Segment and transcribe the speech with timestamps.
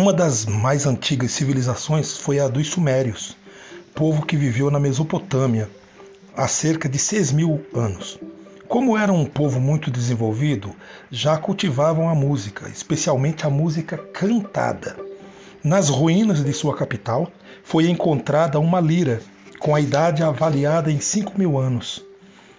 [0.00, 3.36] Uma das mais antigas civilizações foi a dos Sumérios,
[3.96, 5.68] povo que viveu na Mesopotâmia
[6.36, 8.16] há cerca de 6 mil anos.
[8.68, 10.72] Como era um povo muito desenvolvido,
[11.10, 14.96] já cultivavam a música, especialmente a música cantada.
[15.64, 17.28] Nas ruínas de sua capital
[17.64, 19.20] foi encontrada uma lira
[19.58, 22.04] com a idade avaliada em 5 mil anos.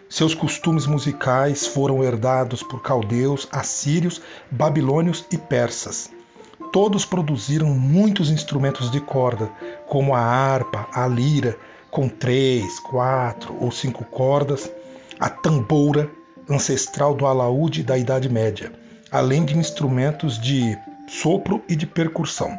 [0.10, 4.22] Seus costumes musicais foram herdados por caldeus, assírios,
[4.52, 6.19] babilônios e persas.
[6.72, 9.52] Todos produziram muitos instrumentos de corda,
[9.88, 11.58] como a harpa, a lira,
[11.90, 14.72] com três, quatro ou cinco cordas,
[15.20, 16.10] a tamboura,
[16.48, 18.72] ancestral do alaúde da Idade Média,
[19.12, 20.78] além de instrumentos de
[21.08, 22.56] sopro e de percussão.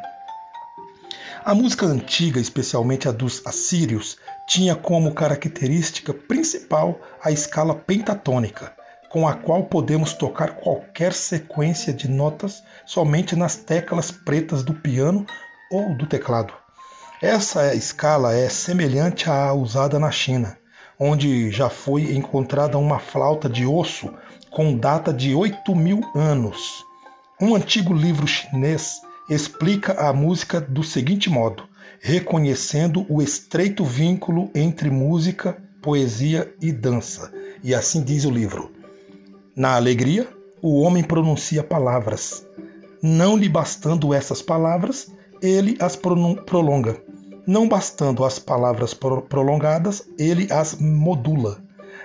[1.44, 8.72] A música antiga, especialmente a dos assírios, tinha como característica principal a escala pentatônica,
[9.10, 15.26] com a qual podemos tocar qualquer sequência de notas somente nas teclas pretas do piano
[15.70, 16.54] ou do teclado.
[17.20, 20.56] Essa escala é semelhante à usada na China,
[20.98, 24.14] onde já foi encontrada uma flauta de osso
[24.48, 26.84] com data de 8 mil anos.
[27.40, 31.64] Um antigo livro chinês explica a música do seguinte modo,
[32.00, 37.32] reconhecendo o estreito vínculo entre música, poesia e dança.
[37.62, 38.79] E assim diz o livro:
[39.60, 40.26] Na alegria,
[40.62, 42.46] o homem pronuncia palavras.
[43.02, 46.96] Não lhe bastando essas palavras, ele as prolonga.
[47.46, 51.58] Não bastando as palavras prolongadas, ele as modula.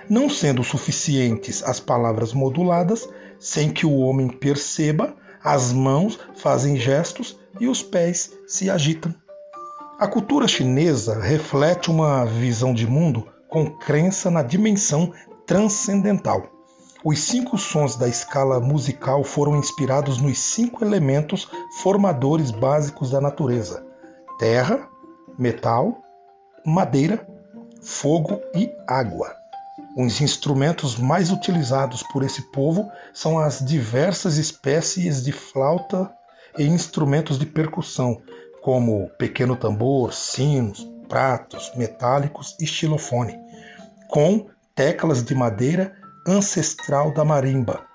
[0.06, 3.08] Não sendo suficientes as palavras moduladas,
[3.40, 9.14] sem que o homem perceba, as mãos fazem gestos e os pés se agitam.
[9.98, 15.10] A cultura chinesa reflete uma visão de mundo com crença na dimensão
[15.46, 16.55] transcendental.
[17.08, 21.48] Os cinco sons da escala musical foram inspirados nos cinco elementos
[21.80, 23.86] formadores básicos da natureza:
[24.40, 24.88] terra,
[25.38, 26.02] metal,
[26.64, 27.24] madeira,
[27.80, 29.32] fogo e água.
[29.96, 36.12] Os instrumentos mais utilizados por esse povo são as diversas espécies de flauta
[36.58, 38.20] e instrumentos de percussão,
[38.60, 43.38] como pequeno tambor, sinos, pratos metálicos e xilofone,
[44.08, 47.86] com teclas de madeira ancestral da marimba,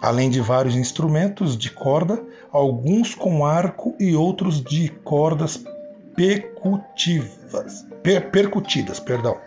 [0.00, 2.22] além de vários instrumentos de corda,
[2.52, 5.64] alguns com arco e outros de cordas
[6.14, 9.38] percutivas, per, percutidas, perdão.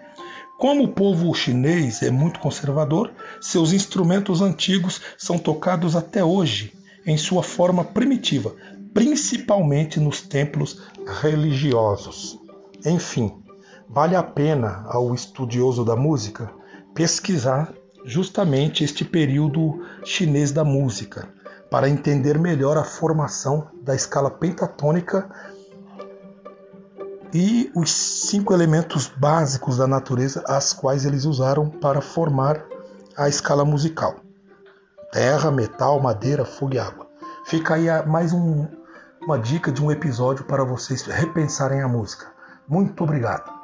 [0.58, 6.74] Como o povo chinês é muito conservador, seus instrumentos antigos são tocados até hoje
[7.06, 8.56] em sua forma primitiva,
[8.94, 10.82] principalmente nos templos
[11.22, 12.40] religiosos.
[12.86, 13.42] Enfim,
[13.90, 16.52] vale a pena ao estudioso da música
[16.94, 17.74] pesquisar
[18.06, 21.28] justamente este período chinês da música,
[21.70, 25.30] para entender melhor a formação da escala pentatônica
[27.34, 32.66] e os cinco elementos básicos da natureza, as quais eles usaram para formar
[33.16, 34.16] a escala musical:
[35.12, 37.08] terra, metal, madeira, fogo e água.
[37.46, 38.68] Fica aí mais um,
[39.22, 42.28] uma dica de um episódio para vocês repensarem a música.
[42.68, 43.61] Muito obrigado.